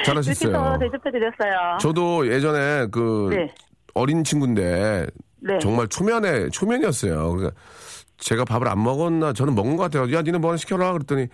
[0.04, 0.78] 잘하셨어요.
[0.80, 1.78] 대접해드렸어요.
[1.80, 3.54] 저도 예전에 그 네.
[3.94, 5.06] 어린 친구인데
[5.40, 5.58] 네.
[5.60, 7.32] 정말 초면에 초면이었어요.
[7.32, 7.56] 그러니까
[8.18, 10.12] 제가 밥을 안 먹었나 저는 먹은 것 같아요.
[10.16, 11.28] 야 니네 뭐 하나 시켜라 그랬더니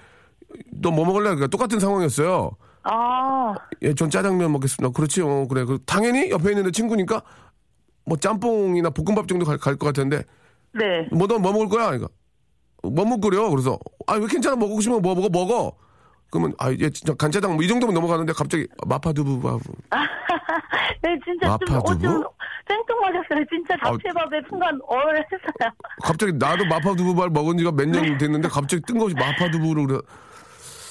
[0.70, 1.24] 너 뭐 먹을래?
[1.30, 2.50] 그러니까 똑같은 상황이었어요.
[2.84, 4.92] 아 예, 전 짜장면 먹겠습니다.
[4.92, 5.46] 그렇지요.
[5.48, 5.64] 그래.
[5.64, 7.22] 그 당연히 옆에 있는 애 친구니까
[8.04, 10.24] 뭐 짬뽕이나 볶음밥 정도 갈 것 같은데
[10.74, 11.06] 네.
[11.12, 11.86] 뭐 너 뭐 먹을 거야?
[11.86, 12.08] 그러니까
[12.82, 13.48] 뭐 먹으려?
[13.50, 15.72] 그래서 아 왜 괜찮아 먹고 싶으면 뭐 먹어 먹어.
[16.30, 19.38] 그러면 아 얘 진짜 간짜장 뭐 이 정도면 넘어가는데 갑자기 마파두부
[21.02, 22.02] 네 진짜 좀, 어, 마파두부?
[22.02, 22.24] 좀
[22.66, 23.44] 생뚱맞았어요.
[23.50, 25.70] 진짜 잡채밥에 순간 어를 했어요.
[26.02, 29.98] 갑자기 나도 마파두부발 먹은 지가 몇 년 됐는데 갑자기 뜬금없이 마파두부를 그래.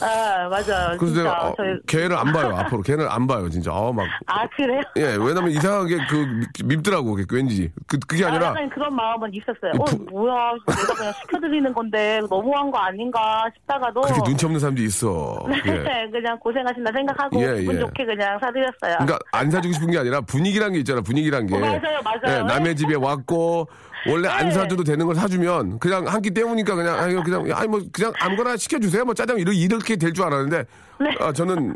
[0.01, 0.97] 아 맞아요.
[0.97, 4.05] 그래서 진짜 내가 어, 저희 걔를 안 봐요 앞으로 걔는 안 봐요 진짜 어 막
[4.27, 4.81] 아 그래요?
[4.97, 7.71] 예, 왜냐면 이상하게 그 밉- 밉더라고, 왠지.
[7.87, 9.71] 그, 그게 아, 아니라, 약간 그런 마음은 있었어요.
[9.73, 14.59] 이 어, 부- 뭐야, 내가 그냥 시켜드리는 건데 너무한 거 아닌가 싶다가도 그렇게 눈치 없는
[14.59, 15.45] 사람들이 있어.
[15.65, 15.71] 예.
[15.71, 17.79] 네, 그냥 고생하신다 생각하고 예, 기분 예.
[17.79, 18.97] 좋게 그냥 사드렸어요.
[18.99, 21.55] 그러니까 안 사주고 싶은 게 아니라 분위기란 게 있잖아, 분위기란 게.
[21.55, 22.37] 어, 맞아요, 맞아요.
[22.39, 23.67] 예, 남의 집에 왔고,
[24.07, 24.51] 원래 안 네.
[24.51, 28.57] 사줘도 되는 걸 사주면, 그냥 한 끼 때우니까 그냥, 아니, 그냥, 아니, 뭐, 그냥 아무거나
[28.57, 29.05] 시켜주세요.
[29.05, 30.65] 뭐, 짜장 이렇게, 이렇게 될 줄 알았는데,
[31.01, 31.15] 네.
[31.19, 31.75] 아, 저는,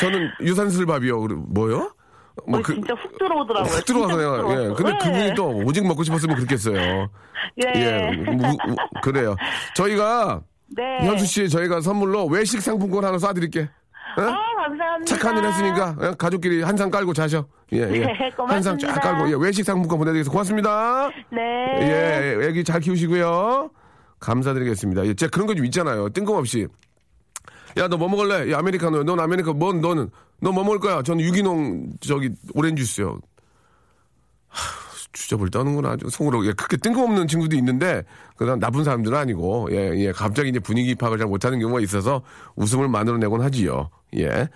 [0.00, 1.18] 저는 유산슬밥이요.
[1.48, 1.90] 뭐요?
[2.48, 3.72] 뭐 어, 진짜 훅 들어오더라고요.
[3.72, 4.74] 훅 들어와서 내가, 훅 예.
[4.74, 4.98] 근데 네.
[4.98, 7.08] 그분이 또 오직 먹고 싶었으면 그렇겠어요.
[7.64, 7.72] 예.
[7.76, 8.10] 예.
[8.28, 9.36] 우- 우- 그래요.
[9.76, 10.40] 저희가,
[10.76, 10.98] 네.
[11.06, 13.68] 현수 씨 저희가 선물로 외식 상품권 하나 쏴드릴게.
[14.16, 14.22] 어?
[14.22, 15.04] 아, 감사합니다.
[15.16, 16.14] 착한 일 했으니까 어?
[16.14, 17.46] 가족끼리 한 상 깔고 자셔.
[17.72, 17.84] 예, 예.
[17.86, 18.94] 네, 한상 쫙.
[19.00, 20.30] 깔고 예, 외식 상품권 보내드리겠습니다.
[20.32, 21.10] 고맙습니다.
[21.32, 21.40] 네.
[22.40, 23.70] 예, 애기 잘 키우시고요.
[24.20, 25.06] 감사드리겠습니다.
[25.06, 26.08] 예, 제가 그런 거 좀 있잖아요.
[26.10, 26.66] 뜬금없이.
[27.76, 28.52] 야, 너 뭐 먹을래?
[28.52, 29.02] 야, 아메리카노.
[29.02, 29.54] 넌 아메리카노.
[29.58, 30.08] 뭔, 너는?
[30.40, 31.02] 너 뭐 먹을 거야?
[31.02, 33.18] 저는 유기농, 저기, 오렌지 주스요.
[34.48, 34.60] 하,
[35.12, 35.90] 주접을 떠는구나.
[35.90, 36.46] 아주 속으로.
[36.46, 38.04] 예, 그렇게 뜬금없는 친구도 있는데,
[38.36, 40.12] 그다음 나쁜 사람들은 아니고, 예, 예.
[40.12, 42.22] 갑자기 이제 분위기 파악을 잘 못하는 경우가 있어서
[42.56, 43.90] 웃음을 만들어내곤 하지요.
[44.18, 44.48] 예.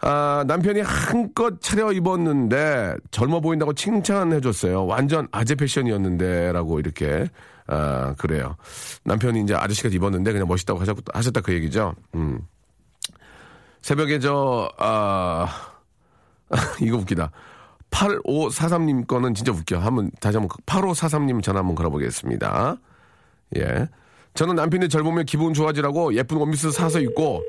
[0.00, 4.86] 아, 남편이 한껏 차려 입었는데 젊어 보인다고 칭찬해 줬어요.
[4.86, 7.28] 완전 아재 패션이었는데, 라고 이렇게,
[7.66, 8.56] 아, 그래요.
[9.04, 11.94] 남편이 이제 아저씨가 입었는데 그냥 멋있다고 하셨, 하셨다 그 얘기죠.
[12.14, 12.40] 음.
[13.82, 15.48] 새벽에 저, 아,
[16.80, 17.32] 이거 웃기다.
[17.90, 19.78] 8543님 거는 진짜 웃겨.
[19.78, 22.76] 한번, 다시 한번, 8543님 전화 한번 걸어보겠습니다.
[23.56, 23.88] 예.
[24.38, 27.42] 저는 남편이 절 보면 기분 좋아지라고 예쁜 원피스 사서 입고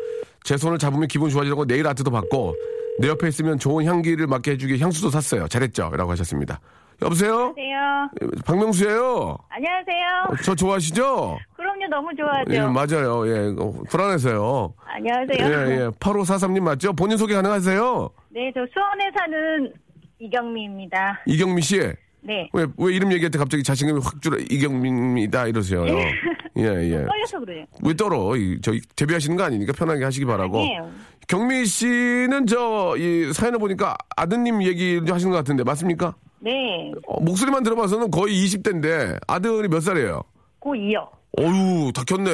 [0.43, 2.55] 제 손을 잡으면 기분 좋아지라고 네일 아트도 받고
[2.99, 5.47] 내 옆에 있으면 좋은 향기를 맡게 해주기 향수도 샀어요.
[5.47, 5.91] 잘했죠?
[5.93, 6.59] 라고 하셨습니다.
[7.03, 7.53] 여보세요?
[7.55, 8.09] 안녕하세요.
[8.43, 9.37] 박명수예요.
[9.49, 10.43] 안녕하세요.
[10.43, 11.37] 저 좋아하시죠?
[11.55, 12.51] 그럼요, 너무 좋아하죠.
[12.55, 13.27] 예, 맞아요.
[13.27, 14.73] 예, 어, 불안해서요.
[14.83, 15.47] 안녕하세요.
[15.47, 15.89] 예, 예.
[15.89, 16.93] 8543님 맞죠?
[16.93, 18.09] 본인 소개 가능하세요?
[18.29, 19.73] 네, 저 수원에 사는
[20.17, 21.21] 이경미입니다.
[21.27, 21.79] 이경미 씨.
[22.21, 22.49] 네.
[22.53, 25.47] 왜, 왜 이름 얘기할 때 갑자기 자신감이 확 줄어, 이경미입니다.
[25.47, 25.85] 이러세요.
[25.87, 27.05] 예, 예.
[27.07, 27.65] 떨려서 그래요.
[27.83, 28.35] 왜 떨어?
[28.35, 30.59] 이, 저, 데뷔하시는 거 아니니까 편하게 하시기 바라고.
[30.59, 30.91] 아니에요.
[31.27, 36.15] 경미 씨는 저, 이 사연을 보니까 아드님 얘기를 좀 하시는 것 같은데, 맞습니까?
[36.39, 36.91] 네.
[37.07, 40.21] 어, 목소리만 들어봐서는 거의 20대인데, 아들이 몇 살이에요?
[40.61, 41.07] 고2요.
[41.39, 42.31] 어유 다 켰네.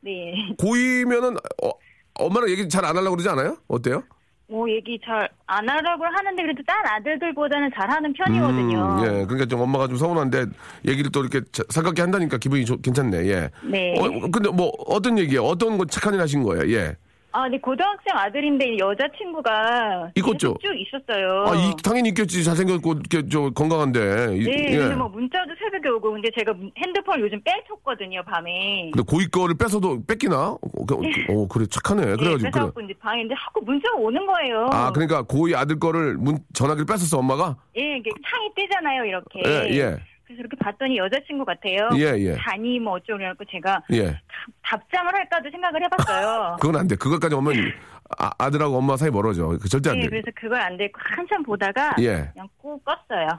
[0.00, 0.34] 네.
[0.58, 1.70] 고2면은, 어,
[2.14, 3.56] 엄마랑 얘기 잘 안 하려고 그러지 않아요?
[3.68, 4.02] 어때요?
[4.52, 8.78] 뭐 얘기 잘 안 하려고 하는데 그래도 딴 아들들보다는 잘하는 편이거든요.
[8.78, 10.46] 음, 예, 그러니까 좀 엄마가 좀 서운한데,
[10.86, 13.50] 얘기를 또 이렇게 자- 살갑게 한다니까 기분이 좋- 괜찮네, 예.
[13.64, 13.94] 네.
[13.98, 15.42] 어, 근데 뭐, 어떤 얘기예요?
[15.42, 16.70] 어떤 거 착한 일 하신 거예요?
[16.74, 16.96] 예.
[17.34, 20.54] 아, 네 고등학생 아들인데 여자친구가 있겠죠?
[20.62, 21.44] 쭉 있었어요.
[21.46, 22.44] 아, 이, 당연히 있겠지.
[22.44, 24.36] 잘생겼고, 이렇게, 저, 건강한데.
[24.36, 24.76] 이- 네, 예.
[24.78, 28.90] 근데 뭐 문자도 새벽에 오고 근데 제가 핸드폰을 요즘 뺏었거든요 밤에.
[28.92, 30.50] 근데 고이 거를 뺏어도 뺏기나?
[30.50, 30.96] 어, 그-
[31.30, 32.02] 어, 그래, 착하네.
[32.02, 32.38] 네, 그래가지고.
[32.38, 32.50] 그래.
[32.50, 34.68] 뺏어갖고 이제 방에 이제 자꾸 문자가 오는 거예요.
[34.72, 37.56] 아, 그러니까 고이 아들 거를 문, 전화기를 뺏었어, 엄마가?
[37.78, 39.42] 예, 이게 창이 뜨잖아요 이렇게.
[39.46, 39.96] 예, 예.
[40.32, 41.90] 그래서 이렇게 봤더니 여자친구 같아요.
[41.96, 42.36] 예, 예.
[42.36, 44.18] 자니 뭐 어쩌고 그래갖고 제가 예.
[44.64, 46.56] 답장을 할까도 생각을 해봤어요.
[46.60, 46.96] 그건 안 돼.
[46.96, 47.54] 그것까지 오면
[48.18, 49.48] 아, 들하고 엄마 사이 멀어져.
[49.60, 50.08] 그 절대 안 네, 돼.
[50.08, 52.30] 그래서 그걸 안 되고 한참 보다가 예.
[52.32, 53.38] 그냥 꾹 껐어요.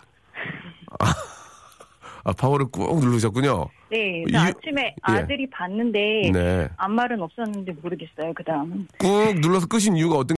[2.25, 3.65] 아, 파워를 꾹 누르셨군요.
[3.91, 4.93] 네, 이- 아침에 예.
[5.01, 6.69] 아들이 봤는데 네.
[6.77, 8.33] 아무 말은 없었는데 모르겠어요.
[8.33, 10.31] 그 다음은 꾹 눌러서 끄신 이유가 어떤